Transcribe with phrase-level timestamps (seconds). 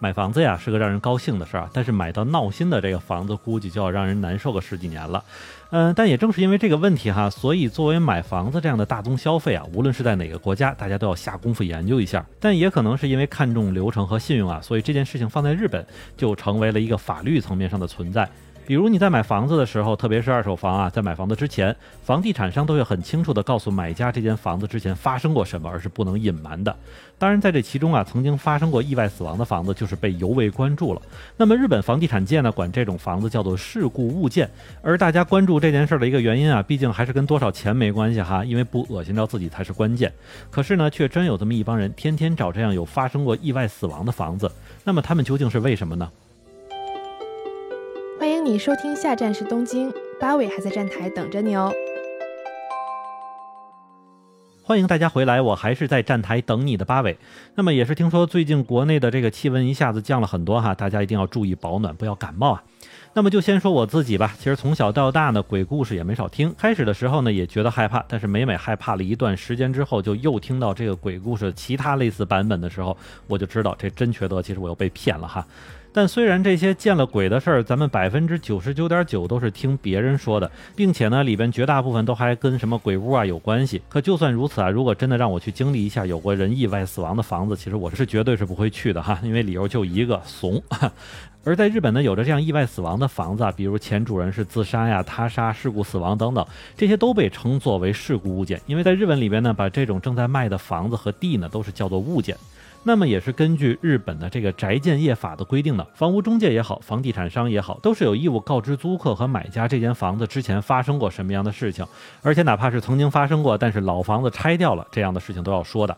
[0.00, 5.24] 买房子呀是个让人高兴的事儿，但是买到闹心的这个房子，估计就要让人难受个十几年了。
[5.70, 12.24] 嗯，但也正是因为这个问题哈，所以作为买房子这样的大宗消费啊，无论是在哪个国家，大家都要下功夫研究一下。
[12.38, 15.84] 但也可能是因为看重流程和信用啊，所以这件事情放在日本
[16.16, 18.28] 就成为了一个法律层面上的存在。
[18.68, 26.76] 比如你在买房子的时候，特别是二手房啊，在买房子之前，房地产商都会很清楚地告诉买家这间房子之前发生过什么，而是不能隐瞒的。
[27.16, 31.00] 当然，在这其中啊，曾经发生过意外死亡的房子就是被尤为关注了。
[31.34, 34.46] 那么日本房地产界呢，管这种房子叫做事故物件。
[34.82, 40.12] 而大家关注这件事的一个原因啊，毕竟还是跟多少钱没关系哈，因为不恶心着自己才是关键。
[40.50, 44.52] 可是呢，却真有这么一帮人，天天找这样有发生过意外死亡的房子。
[44.84, 46.10] 那么他们究竟是为什么呢？
[48.48, 51.70] 你收听，下站是东京，八尾还在站台等着你哦。
[54.62, 57.18] 欢迎大家回来，我还是在站台等你的八尾。
[57.56, 62.64] 那么也是听说最近国内的这个气温一下子降了很多哈，大家一定要注意保暖，不要感冒啊。
[63.12, 66.54] 那么就先说我自己吧，其实从小到大呢，鬼故事也没少听。
[66.56, 72.96] 开始的时候呢，也觉得害怕，但是每每害怕了一段时间之后，就又听到这个鬼故事其他类似版本的时候，
[73.26, 75.46] 我就知道这真缺德，其实我又被骗了哈。
[75.98, 83.82] 但虽然这些见了鬼的事儿，咱们百分之九十九点九都是听别人说的，并且呢，里边绝大部分都还跟什么鬼屋啊有关系。
[83.88, 90.62] 可就算如此啊，如果真的让我去经历一下有过人意外死亡的房子，其实我是绝对是不会去的哈，因为理由就一个怂。
[91.44, 102.36] 而在日本呢，有着这样意外死亡的房子啊，比如前主人是自杀呀、他杀、事故死亡等等，这些都被称作为事故物件，因为在日本里边呢，把这种正在卖的房子和地呢，都是叫做物件。
[102.84, 111.84] 那么也是根据日本的这个宅建业法的规定呢，房屋中介也好，房地产商也好，都是有义务告知租客和买家这间房子之前发生过什么样的事情，
[112.22, 115.96] 而且哪怕是曾经发生过，但是老房子拆掉了这样的事情都要说的。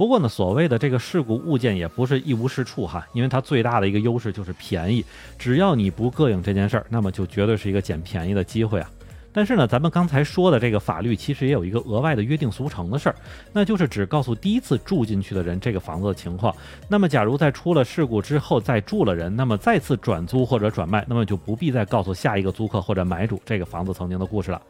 [0.00, 5.04] 不过呢，所谓的这个事故物件也不是一无是处哈，因为它最大的一个优势就是便宜，
[5.38, 8.90] 只要你不膈应这件事儿，那么就绝对是一个捡便宜的机会啊。
[9.32, 13.14] 但是呢，咱们刚才说的这个法律其实也有一个额外的约定俗成的事儿，
[13.52, 16.54] 那就是只告诉第一次住进去的人这个房子的情况。
[16.88, 24.60] 那么，假如在出了事故之后再住了人，那么再次转租或者转卖，那么就不必再告诉下一个租客或者买主这个房子曾经的故事了。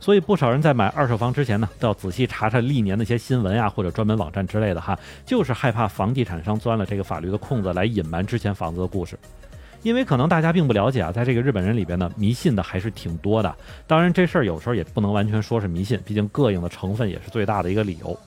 [0.00, 9.16] 所以，不少人在买二手房之前呢，都要仔细查查历年那些新闻呀，或者专门网站之类的哈，就是害怕房地产商钻了这个法律的空子来隐瞒之前房子的故事。
[9.82, 13.54] 因为可能大家并不了解啊，在这个日本人里边呢，迷信的还是挺多的。
[13.86, 18.18] 当然，这事儿有时候也不能完全说是迷信，毕竟膈应的成分也是最大的一个理由。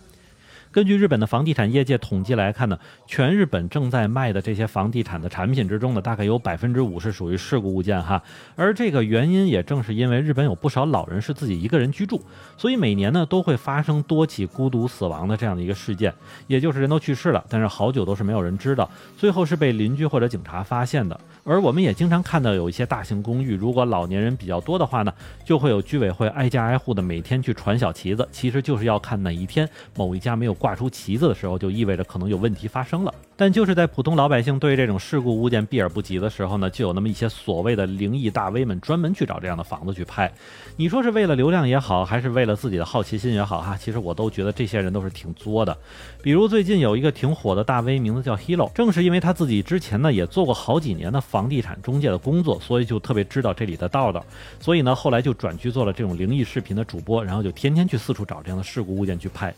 [0.72, 8.24] 根据日本的房地产业界统计来看呢，全日本正在卖的这些房地产的产品之中呢，大概有百分之五是属于事故物件哈。
[8.56, 12.22] 而这个原因也正是因为日本有不少老人是自己一个人居住，
[12.56, 16.14] 所以每年呢都会发生多起孤独死亡的这样的一个事件，
[16.48, 21.20] 也就是人都去世了，但是好久都是没有人知道，最后是被邻居或者警察发现的。
[21.44, 29.68] 而我们也经常看到有一些大型公寓，如果老年人比较多的话呢，就会有居委会挨家挨户的每天去传小旗子，其实就是要看哪一天
[29.98, 33.12] 某一家没有挂出旗子的时候，就意味着可能有问题发生了。
[33.36, 40.32] 但就是在普通老百姓对这种事故物件避而不及的时候呢，就有那么一些所谓的灵异大 V 们专门去找这样的房子去拍。
[40.76, 45.76] 你说是为了流量也好，还是为了自己的好奇心也好哈，其实我都觉得这些人都是挺作的。
[46.22, 54.24] 比如最近有一个挺火的大 V，名字叫 Hero，正是因为他自己之前呢也做过好几年的房地产中介的工作，所以就特别知道这里的道道。
[54.60, 59.52] 所以呢，后来就转去做了这种灵异视频的主播，然后就天天去四处找这样的事故物件去拍。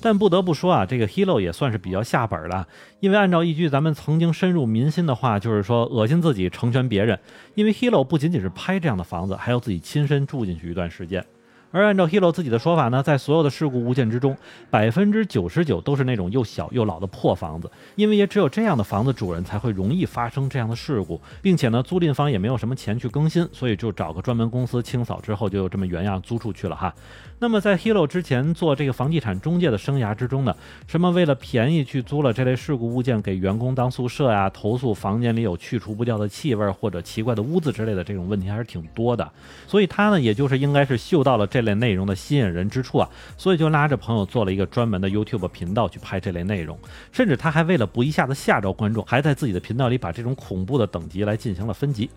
[0.00, 2.66] 但不得不说啊，这个 Hilo 也算是比较下本了，
[3.00, 7.18] 因为按照一句咱们曾经深入民心的话，就是说恶心自己成全别人。
[7.54, 11.24] 因为 Hilo 不仅仅是拍这样的房子，还要自己亲身住进去一段时间。
[11.70, 14.34] 而按照 Hero 自己的说法呢，在所有的事故物件之中，
[14.70, 26.94] 百分之九十九都是那种又小又老的破房子，因为也只有这样的房子主人才会容易发生这样的事故，并且呢，租赁方也没有什么钱去更新，所以就找个专门公司清扫之后，就这么原样租出去了哈。
[27.40, 30.56] 那么在 Hero 之前做这个房地产中介的生涯之中呢，
[30.86, 39.30] 什么为了便宜去租了这类事故物件给员工当宿舍呀，投诉房间里有去除不掉的气味或者奇怪的污渍之类的这种问题还是挺多的，
[39.66, 41.57] 所以他呢，也就是应该是嗅到了这。
[41.58, 46.78] 这类内容的吸引人之处啊，所以就拉着朋友做了一个专门的 YouTube 频道去拍这类内容，
[47.10, 52.08] 甚至他还为了不一下子吓着观众，还在自己的频道里把这种恐怖的等级来进行了分级。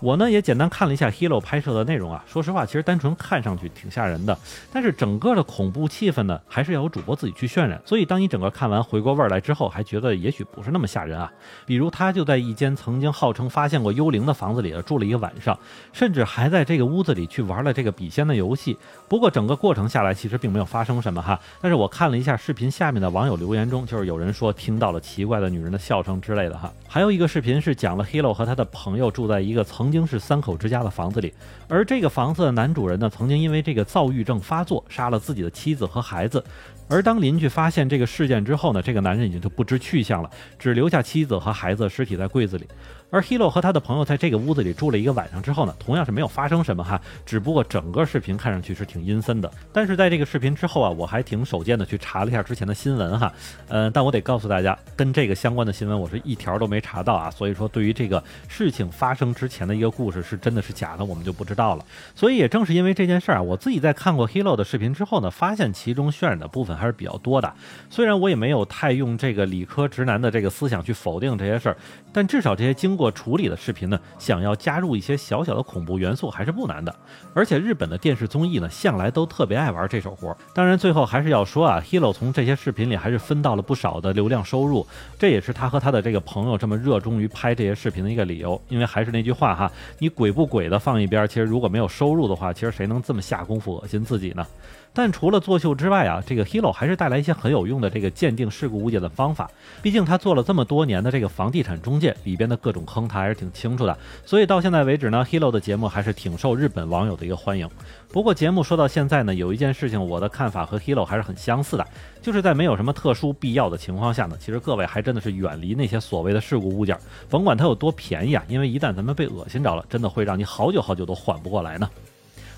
[0.00, 4.36] 我呢也简单看了一下 Hilo 拍摄的内容啊，说实话，其实单纯看上去挺吓人的，
[4.72, 7.80] 但是整个的恐怖气氛呢，还是要有主播自己去渲染。
[7.84, 11.30] 所以当你整个看完回过味儿来之后，还觉得也许不是那么吓人啊。
[11.66, 15.58] 比如他就在一间曾经号称发现过幽灵的房子里住了一个晚上，
[15.92, 18.76] 甚至还在这个屋子里去玩了这个笔仙的游戏。
[19.06, 21.38] 不过整个过程下来，其实并没有发生什么哈。
[21.60, 26.72] 但是我看了一下视频下面的网友留言中，就是有人说听到了奇怪的女人的笑声之类的哈。
[26.88, 31.34] 还有一个视频是讲了 Hilo 和他的朋友住在一个曾曾经是三口之家的房子里，
[31.66, 36.44] 而这个房子的男主人呢，曾经因为这个躁郁症发作，杀了自己的妻子和孩子。
[36.90, 42.66] 而当邻居发现这个事件之后呢，这个男人已经就不知去向了，只留下妻子和孩子尸体在柜子里。
[43.12, 49.50] 而 Hilo 和他的朋友在这个屋子里住了一个晚上之后呢，同样是没有发生什么哈，只不过整个视频看上去是挺阴森的。
[49.72, 53.32] 但是在这个视频之后啊，我还挺手贱的去查了一下之前的新闻哈，
[53.68, 61.84] 呃，但我得告诉大家，跟这个相关的新闻我是一条都没查到啊，所以说对于这个事情发生之前的一个故事是真的是假的，我们就不知道了。
[62.14, 67.52] 所以也正是因为这件事儿啊，我自己在看过 Hilo 的视频之后呢，发现其中渲染的部分还是比较多的。
[67.90, 71.76] 虽然我也没有太用这个理科直男的这个思想去否定这些事儿，
[72.14, 73.90] 但至少这些经过处理的视频。
[73.90, 76.94] 呢，想要加入一些小小的恐怖元素还是不难的，
[77.34, 80.34] 而且日本的电视综艺呢，向来都特别爱玩这手活。
[80.54, 84.86] 当然，最后还是要说啊，Hilo 从这些视频里还是分到了不少的流量收入，
[85.18, 88.60] 这也是他和他的这个朋友这么热衷于拍这些视频的一个理由。
[88.68, 94.46] 因为还是那句话哈，你鬼不鬼的放一边，其实如果没有收入的话，其实谁能这么下功夫恶心自己呢？
[94.92, 99.50] 但除了作秀之外啊，这个 Hilo 还是带来一些很有用的这个鉴定事故物件的方法。
[99.82, 103.96] 毕竟他做了这么多年的这个房地产中介，里边的各种坑他还是挺清楚的。
[104.24, 107.68] 所以到现在为止呢，Hilo 的节目还是挺受日本网友的一个欢迎。
[108.12, 111.86] 不过节目说到现在呢，有一件事情我的看法和 Hilo 还是很相似的，
[112.20, 121.88] 就是在没有什么特殊必要的情况下呢，其实各位还真的是远离那些所谓的事故物件，甭管它有多便宜啊，因为一旦咱们被恶心着了，真的会让你好久好久都缓不过来呢。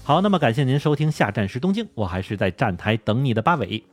[0.05, 3.85] 好，那么感谢您收听下站是东京，我还是在站台等你的八尾。